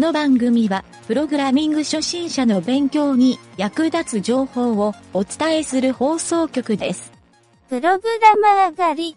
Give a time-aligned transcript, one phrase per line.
[0.00, 7.12] の番組は、プログラミング初心者の勉強に役立つ情報をお伝えする放送局です。
[7.68, 9.16] プログラマー狩り。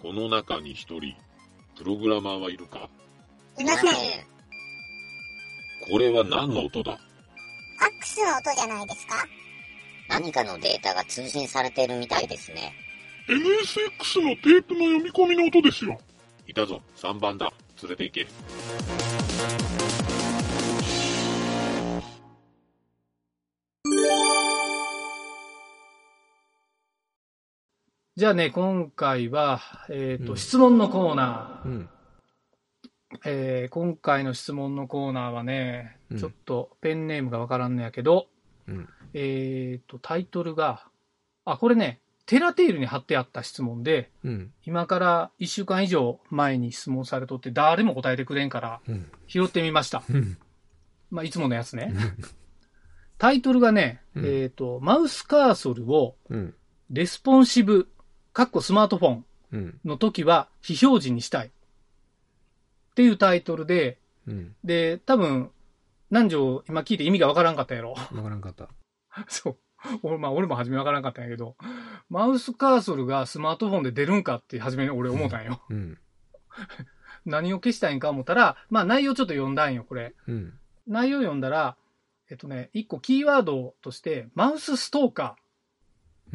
[0.00, 1.14] この中に一人、
[1.76, 2.88] プログラマーはいるか？
[3.58, 3.92] いません。
[5.90, 6.92] これは何の音だ？
[6.92, 9.14] ファックスの音じゃないですか？
[10.08, 12.72] 何かのデータが通信されているみたいですね。
[13.28, 15.98] NSX のテープの読み込みの音ですよ。
[16.46, 17.52] いたぞ、3番だ。
[17.82, 18.26] 連れて行け。
[28.16, 31.68] じゃあね、今回は、えっ、と、うん質問のコーナー。
[31.68, 31.88] うん。
[33.26, 38.28] えー今回の質問のコーナーはね、うんちょっとペンネームがわからんのやけど、
[38.68, 38.88] うん。
[39.12, 40.88] えっ、と、タイトルが、
[41.44, 44.50] あ、これね、テラテールに貼ってあった質問で、うん。
[44.64, 49.10] 今から1週間以上前に質問されとって、誰も答えてくれんから、うん。
[49.26, 50.02] 拾ってみました。
[50.08, 50.38] うん。
[51.10, 51.92] まあ、いつものやつね。
[53.18, 56.54] タイトルがね、うんえっ、と、マウスカーソルをうん。
[56.88, 57.88] レスポンシブ、
[58.36, 59.80] かっこスマートフォンうん。
[59.86, 61.46] の時は非表示にしたい。
[61.46, 61.50] っ
[62.94, 64.54] ていうタイトルで、うん。
[64.62, 65.50] で、多分、
[66.10, 67.92] 南條、今聞いて意味がわからんかったやろ。
[67.92, 68.68] わからんかった。
[69.28, 69.56] そう。
[70.02, 71.56] 俺、まあ、俺も初めわからんかったんやけど、
[72.10, 75.62] マウスカーソルがスマートフォンで出るんかって初めに俺思ったんよ。
[75.70, 75.98] うん。
[77.24, 80.14] 何を消したいんか思ったら、まあ内容ちょっと読んだんよ、これ。
[80.26, 80.58] うん。
[80.86, 81.78] 内容読んだら、
[82.28, 85.32] えっとね、一個キーワードとして、マウスストーカうん。
[85.32, 85.45] ー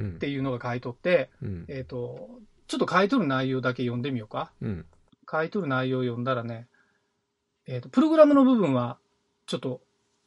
[0.01, 1.65] っていうのが書いとって、うん。
[1.67, 2.29] えっと、
[2.67, 4.51] ちょっと書いとる内容だけ読んでみようか。
[4.61, 4.85] うん。
[5.29, 6.67] 書いとる内容を読んだらね、
[7.67, 8.97] えっ、と、プログラムの部分は、
[9.45, 9.81] ちょっと、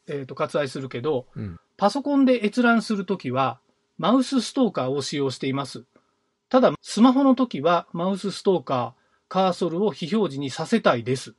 [0.09, 1.61] えっ、と、割愛するけど、うん。
[1.77, 3.59] パソコンで閲覧するときは、
[3.99, 5.85] マウスストーカーを使用しています。
[6.49, 11.35] ただ、スマホのときは、マウスストーカー、カーソルを非表示にさせたいです。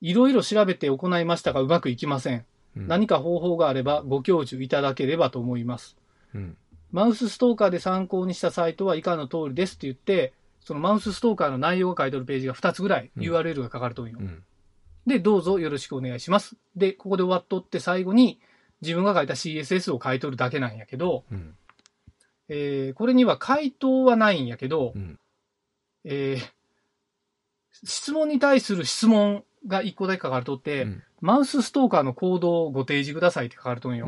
[0.00, 2.44] いろいろ調べて行いましたが、うまくいきません。
[2.76, 2.88] うん。
[2.88, 5.96] 何か方法があれば、ご教授いただければと思います。
[6.34, 6.56] うん。
[6.96, 14.18] マウスストーカーで参考にしたサイトは以下の通りですって言って、そのマウスストーカーの内容が書いてあるページが2つぐらいうん URL が書かれてるんよ。
[14.18, 14.42] うん。
[15.06, 16.56] で、どうぞよろしくお願いします。
[16.74, 18.40] で、ここで終わっとって最後に
[18.80, 21.54] 自分が書いた CSS を書いとるだけなんやけど、うん。
[22.48, 25.18] えーこれには回答はないんやけど、うん。
[26.06, 26.52] えー
[27.84, 34.06] 質問に対する質問が1個だけ書かれとって、うんマウスストーカーの行動をご提示くださいって書かれとんよ。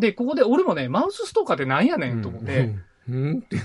[0.00, 0.08] うん。
[0.08, 2.74] で、ここで俺もね、マウスストーカーってなんやねんと思って、
[3.08, 3.38] うん。
[3.38, 3.56] って。
[3.56, 3.62] で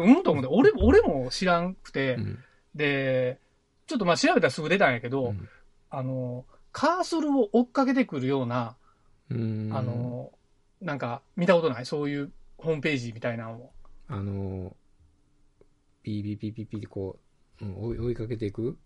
[0.00, 2.38] うんと思って、俺俺も知らんくて、うん。
[2.74, 3.38] で、
[3.86, 5.48] ちょっとまあ調べたらすぐ出たんやけど、うん
[5.88, 8.76] あの、カーソルを追っかけてくるような、
[9.30, 9.70] うん。
[9.72, 10.32] あ、の、
[10.82, 11.86] なんか見たことない？
[11.86, 13.72] そういうホームページみたいなのを。
[14.08, 14.76] あの、
[16.02, 17.18] ピーピーピーピーピーってこ
[17.62, 18.76] う、追いかけていく？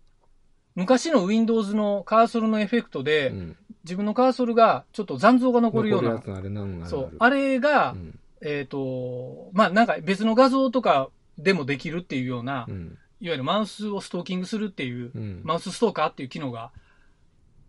[0.75, 3.57] 昔の Windows のカーソルのエフェクトで、うん。
[3.83, 6.49] 自分のカーソルがちょっと残像が残るようなあれ
[6.85, 7.15] そう。
[7.17, 8.19] あれが、うん。
[8.41, 12.97] えっ、と、まあなんか別の画像とかでもできるっていうような、うん。
[13.19, 15.41] いわゆるマウスをストーキングするっていう、うん。
[15.43, 16.71] マウスストーカーっていう機能が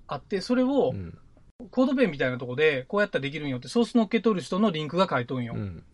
[0.06, 1.18] あって、それをうん。
[1.70, 5.54] コードペンみたいなとこでこうやったらできるんよってソース乗っけ取る人のリンクが書いとんよ。
[5.54, 5.84] うん。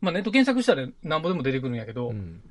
[0.00, 2.42] まあネット検索したらなんぼでも出てくるんやけど、うん。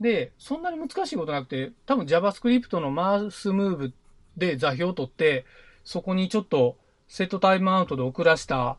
[0.00, 3.92] で、そんなに難しいことなくて、多分 JavaScript のマウスムーブ
[4.36, 5.44] で座標を取って、
[5.84, 6.76] そこにちょっと
[7.08, 8.78] セットタイムアウトで送らした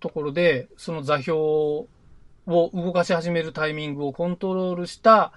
[0.00, 1.86] ところで、その座標を
[2.46, 5.32] 動かし始めるタイミングをコントロールした、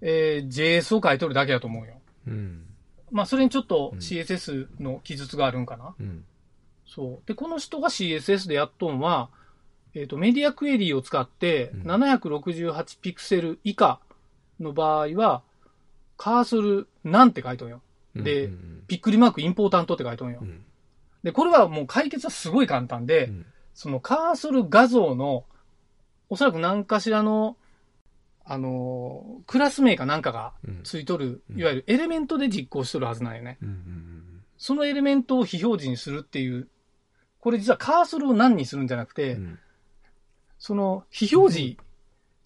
[0.00, 1.94] えー JS を書いとるだけだと思うよ。
[2.26, 2.64] うん。
[3.12, 5.94] まあ、それにちょっとうん CSS の記述があるんかな。
[6.00, 6.24] うん。
[6.86, 7.28] そう。
[7.28, 9.30] で、この人が CSS でやっとんは、
[9.94, 14.00] えっ、と、メディアクエリーを使って、うん768ピクセル以下
[14.60, 15.42] の場合は、
[16.16, 17.80] カーソルなんて書いとんよ。
[18.14, 20.44] でうんびっくりマークインポータントって書いとんよう。
[20.44, 20.64] ん。
[21.22, 25.44] で、これはもう解決はすごい簡単で、うんそのカーソル画像の、
[26.28, 27.56] おそらく何かしらの、
[28.44, 30.80] あのークラス名かなんかがうん。
[30.82, 33.58] ついとる、うんいわゆるエレメントで実行しとるはずなんよね。
[33.62, 36.68] うんうんそのエレメントを非表示にするっていう、
[37.40, 39.58] これ実はカーソルを何にするんじゃなくて、うん。
[40.58, 41.76] その非表示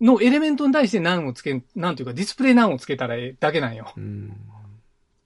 [0.05, 3.93] のエレメントに対して何をつけん、なんていうかディスプレイ何をつけたらええだけなんよ。
[3.97, 4.37] うん。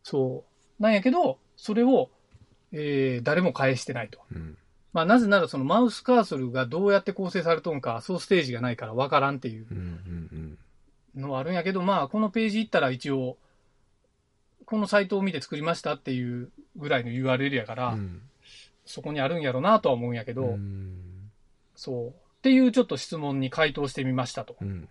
[0.04, 0.44] そ
[0.78, 0.82] う。
[0.82, 2.10] なんやけど、それを、
[2.70, 4.20] えー、誰も返してないと。
[4.32, 4.56] うん。
[4.92, 9.66] まあなぜならそのマウスカーソルがどうやって構成されとんか、ソースステージがないからわからんっていう。
[11.16, 13.36] のはあるんやけど、まあこのページ行ったら一応、
[14.64, 18.22] このサイトを見て作りましたっていうぐらいの URL やから、うん。
[18.86, 21.30] そこにあるんやろうなとは思うんやけど、うん。
[21.75, 22.27] そう。
[22.38, 24.56] っていうちょっと質問に回答してみましたと。
[24.61, 24.88] うん。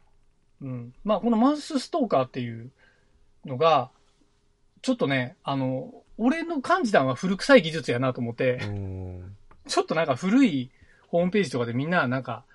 [0.61, 0.93] うん。
[1.03, 2.71] まあ、このマウスストーカーっていう
[3.45, 3.89] のが、
[4.81, 10.71] ちょっとね、あの、俺の感じたのは古臭い技術やなと思って、うんちょっとなんか古い
[11.09, 12.45] ホームページとかでみんななんか、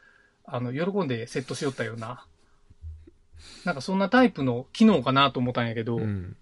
[0.46, 2.24] あの、喜んでセットしよったような、
[3.64, 6.36] なんかそんなタイプの機能かなと思ったんやけど、うん。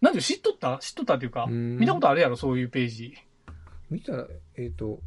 [0.00, 0.78] なんで知っとった？
[0.78, 3.14] 知っとったっていうか、うん見たことあるやろ、そういうページ。
[3.88, 4.26] 見たら、
[4.56, 4.98] えっ、と、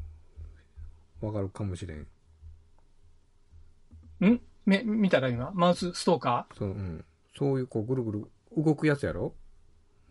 [1.21, 2.07] わかるかもしれん。
[4.27, 4.41] ん？
[4.65, 7.05] め、見たら今、マウスストーカそう、うん。
[7.37, 8.25] そういう、こう、ぐるぐる
[8.57, 9.33] 動くやつやろ？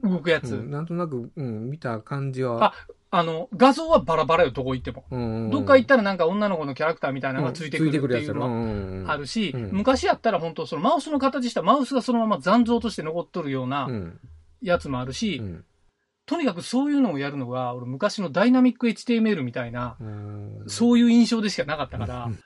[0.03, 0.55] ー動くやつ。
[0.55, 2.67] うん、なんとなく、うん、見た感じは。
[2.67, 2.75] あ
[3.11, 5.05] あの、画像はバラバラよ、どこ行っても。
[5.11, 7.99] うんうん、どっか行ったらなんか女の子のキャラクターみたいなのがついてくるって。
[7.99, 14.21] いうのはうんうんあるし、うん昔やったら本当そのマウスの形したマウスがそのまま残像として残っとるようなうん。
[14.61, 15.65] やつもあるし、うん。
[16.27, 20.65] とにかくそういうのをやるのが、俺昔のダイナミック HTML みたいな、うん。
[20.67, 22.39] そういう印象でしかなかったから、うん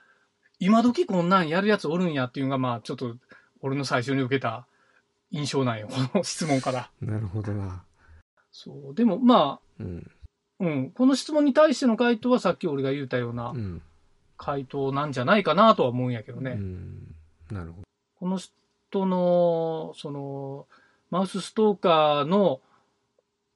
[0.63, 3.17] 今時こんなんやるやつおるんやっていうのが、まあちょっと
[3.61, 4.65] 俺の最初に受けた
[5.29, 6.89] 印象なんよ、この質問から。
[7.01, 7.83] なるほどな。
[8.49, 8.95] そう。
[8.95, 10.11] でもまうん。
[10.61, 13.81] あ、うん、この質問に対しての回答はさっき俺が言ったようなうん。
[14.37, 16.51] 回答なんじゃないかなとは思うんやけどね。
[16.51, 17.15] うん。
[17.51, 17.87] なるほど。
[18.19, 20.67] この人の、その、
[21.11, 22.61] マウスストーカーの、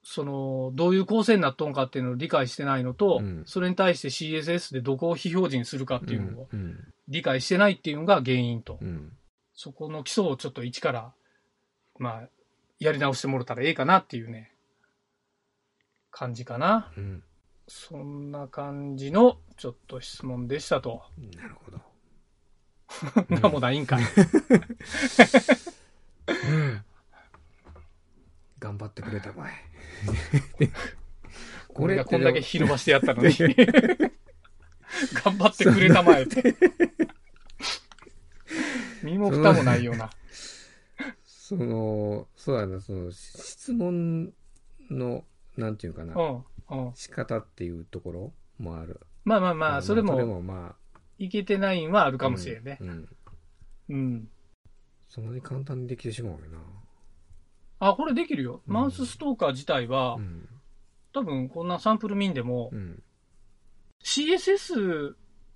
[0.02, 6.87] その、どういう構成になっとんかっていうのを理解してないのと、うんそれに対して CSS でどこを非表示にするかっていうのをうん。
[7.08, 8.78] 理解してないっていうのが原因と。
[8.80, 9.12] うん。
[9.54, 11.12] そこの基礎をちょっと一から、
[11.98, 12.28] まあ、
[12.78, 14.52] やり直してもらったらええかなっていうね、
[16.10, 16.92] 感じかな。
[16.96, 17.24] うん。
[17.66, 21.02] そんな感じの、ちょっと質問でしたと。
[21.36, 21.80] なるほど。
[23.40, 24.04] なんもないんかい。
[28.58, 29.52] 頑張ってくれたまえ。
[31.74, 33.30] 俺がこんだけひ広ばしてやったのに。
[35.12, 36.54] 頑張ってくれたまえって。
[39.02, 40.10] 身も蓋もないような。
[41.24, 44.32] その、そうやな、その、質問
[44.90, 45.24] の、
[45.56, 46.44] なんていうかな、うん。
[46.86, 46.92] うん。
[46.94, 49.00] 仕方っていうところもある。
[49.24, 52.84] まあまあまあ、それそれも、もまあ、いけてないんはあるかもしれんねう。
[52.84, 53.08] ん。
[53.90, 54.28] うん。
[55.08, 56.58] そんなに簡単にできてしまうよな。
[57.80, 58.62] あ、これできるよ。
[58.66, 60.48] うんマウスストーカー自体はう、ん。
[61.12, 63.02] 多分こんなサンプルミンでもう、ん。
[64.04, 65.14] CSS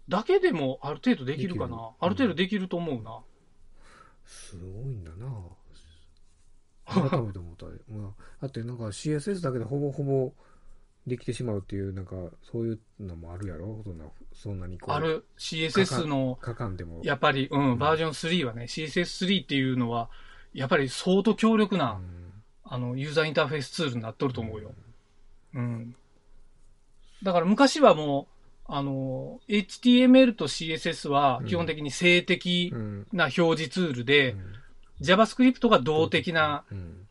[0.08, 1.90] だけでもある程度できるかな？
[2.00, 3.20] ある程度できると思うな。
[4.24, 5.26] すごいんだな。
[6.84, 7.66] 改めて思った。
[7.90, 10.32] まあ、だってなんか CSS だけでほぼほぼ
[11.06, 13.82] できてしまうっていう、なんかそういうのもあるやろ？
[13.84, 14.94] そんな、そんなにこう。
[14.94, 15.00] あ。
[15.00, 17.00] る？CSS の、書かんでも。
[17.04, 20.10] やっぱり、うん、バージョン3はね、CSS3 っていうのは、
[20.52, 22.02] やっぱり相当強力うな、ん
[22.64, 24.72] あの、ユーザーインターフェースツールになっとると思うよ。
[25.54, 25.94] うん。
[27.22, 28.31] だから昔はもう、
[28.74, 33.06] あの、HTML と CSS は基本的に静的うん。
[33.12, 34.34] な表示ツールで、
[35.02, 37.06] JavaScript が動的なうん。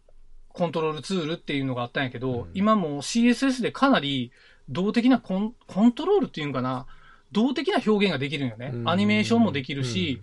[0.53, 4.31] コントロールツールっていうのがあったんやけど、うん今もう CSS でかなり
[4.69, 6.87] 動的なコンコントロールっていうんかな、
[7.31, 8.71] 動的な表現ができるんよね。
[8.73, 10.21] うんアニメーションもできるし、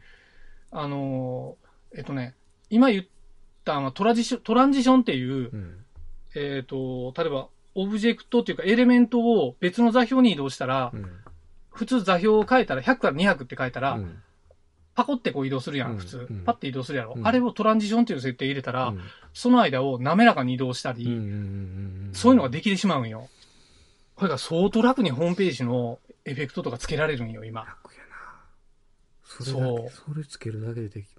[0.73, 2.35] あのー、えっとね、
[2.69, 3.05] 今言っ
[3.65, 5.85] たのはトラジショントランジションっていう、うん。
[6.35, 11.11] えっ、と、例えば、オブジェクトっていうかエレメントを別の座標に移動したら、うん。
[11.79, 14.23] 普通座標を変えたら100から200って書いたら、うん
[14.95, 16.27] パコってこう移動するやん、うん普通。
[16.29, 19.01] うんパッて移動するやろ、うんあれをトランジションっていう設定入れたら、うん
[19.33, 21.05] その間を滑らかに移動したり、
[22.13, 23.29] そういうのができてしまうんよ。
[24.17, 27.61] これが相当楽にホームページのエフェクトとかつけられるんよ、今。
[27.61, 28.43] 楽やな。
[29.23, 31.19] それだけ、それつけるだけでできる。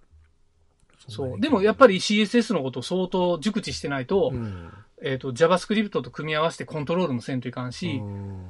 [1.08, 1.40] そう。
[1.40, 8.46] でもやっぱり CSS のことを相当熟知してないと、うん、えっ、と、JavaScript と組み合わせてコントロールもせんといかんし、うん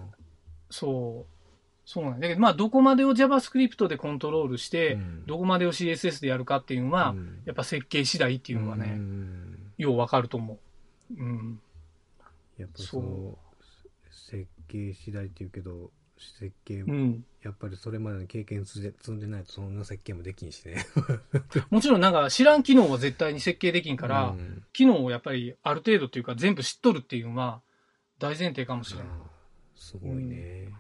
[0.72, 1.39] そう。
[1.90, 5.26] そうなんだけど、まあ、どこまでを JavaScript でコントロールして、うん。
[5.26, 7.42] どこまでを CSS でやるかっていうのは、うん。
[7.46, 9.58] やっぱ設計次第っていうのはね、うん。
[9.80, 10.60] ようわかると思
[11.10, 11.20] う。
[11.20, 11.60] うん。
[12.60, 13.40] やっぱその
[14.12, 17.26] 設計次第って言うけど設計、うん。
[17.42, 20.86] やっぱりそれまでの経験積んでないとそんな設計もできんしね。
[21.72, 24.64] もちろんなんか知らん機能は絶対に設計できんから、うん。
[24.74, 27.64] 機能をやっぱりある程度っていうか全部知っとるっていうのは
[28.20, 29.02] 大前提かもしれん。
[29.02, 29.10] ああ
[29.76, 30.72] すごいね。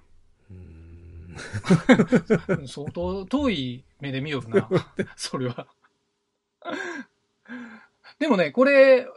[0.51, 0.57] うん。
[0.57, 0.88] うん
[2.67, 4.69] 相当遠い目で見よるな。
[5.15, 5.67] それは。
[8.19, 9.07] でもね、これ、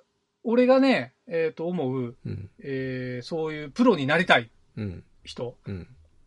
[0.45, 2.50] 俺がね、えっ、と思う、うん。
[2.61, 5.04] えーそういうプロになりたいうん。
[5.25, 5.87] 人うん。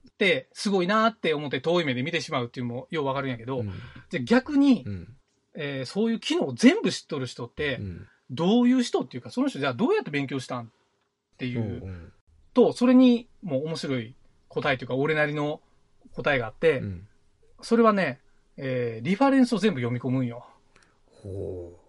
[0.09, 3.73] って、すごいなって思って遠い目で見てしまうっていうのもようわかるんやけど、うん。
[4.09, 5.15] じゃあ逆に、うん。
[5.55, 8.07] えーそういう機能を全部知っとる人って、うん。
[8.31, 10.67] どういう人っていうか、その人じゃあどうやって勉強したんっ
[11.37, 12.13] ていうう、ん
[12.53, 14.15] と、それにもう面白い
[14.47, 15.61] 答えというか、俺なりの
[16.15, 17.07] 答えがあって、うん
[17.61, 18.19] それはね、
[18.57, 20.45] えーリファレンスを全部読み込むんよ。
[21.07, 21.79] ほ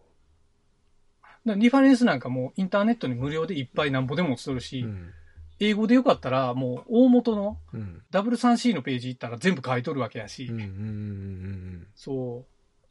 [1.24, 5.12] だからリファレンスなんかもうインターネットに無料でいっぱいなんぼでも落ちとるし、うん。
[5.58, 8.02] 英語でよかったらもう大元のうん。
[8.10, 10.54] W3C のページ行ったら全部書いとるわけやし、うん。
[10.54, 10.60] うん。
[10.60, 11.86] うん。
[11.94, 12.44] そ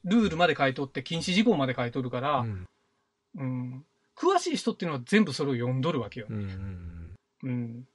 [0.05, 2.65] う、ルールまで書いとって禁止事項まで書いとるから、うん。
[3.37, 6.27] うん、詳しい人っていうのは全部それを読んどるわけよ。
[6.29, 7.15] うん。
[7.43, 7.49] うん。
[7.49, 7.87] うん。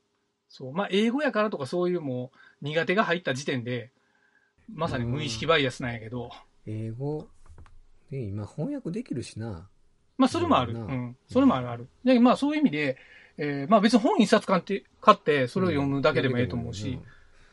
[0.51, 0.73] そう。
[0.73, 3.91] まあ、英語やからとかそういうもう苦手が入った時点で、
[4.73, 6.31] まさに無意識バイアスなんやけど、
[6.67, 7.29] 英語、
[8.11, 9.69] ね、今翻訳できるしな。
[10.19, 10.75] まあ、それもある。
[10.75, 11.17] ううんん。
[11.29, 11.89] それもあるある。
[12.05, 12.99] で、まあ、そういう意味で、
[13.39, 16.99] えーまあ別に本一冊買って、買って、それを読むだけでもええと思うし、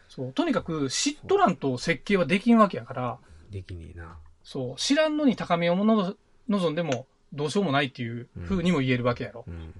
[0.10, 0.34] そう。
[0.34, 3.52] とにかく知っとらんと設計はできんわけやから、うん。
[3.52, 4.18] できねえな。
[4.44, 4.76] そう。
[4.78, 6.16] 知らんのに高めをもの
[6.50, 9.46] 望んでもどうしようもないっていう風にも言えるわけやろ。
[9.48, 9.74] うん。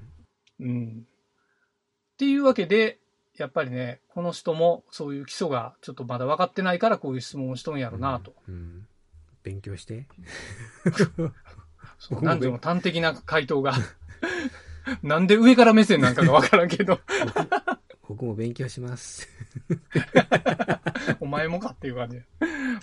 [0.60, 1.08] うん。
[2.14, 3.00] っていうわけで、
[3.38, 8.34] やっぱりね、この人もそういう基礎がちょっとまだ分かってないからこういう質問をしとんやろなと。
[8.48, 8.88] うん。
[9.44, 10.08] 勉強して。
[12.00, 13.74] そうなんでも端的な回答が。
[15.04, 17.00] なんで上から目線なんかが分からんけど、
[18.08, 19.28] 僕も勉強します。
[21.20, 22.22] お前もかっていう感じ。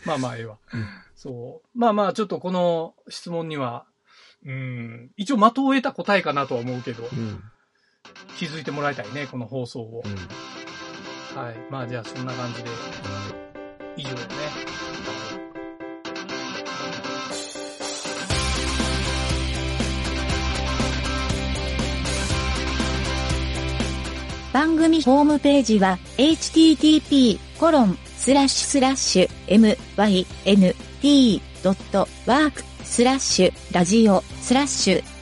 [0.04, 0.58] まあまあええわ。
[0.73, 1.78] うんそう。
[1.78, 3.87] まあまあちょっとこの質問には、
[4.44, 7.42] うん、一応的を得た答えかなとは思うけど、うん。
[8.38, 10.08] 気づいてもらいたいね、この放送をう。
[10.08, 10.12] ん。
[11.40, 11.56] はい。
[11.70, 12.70] まあじゃあそんな感じで、
[13.96, 14.25] 以上だね。
[24.52, 27.40] 番組ホームページは http://
[31.64, 35.13] mynt.work スラッシュラジオスラッシュ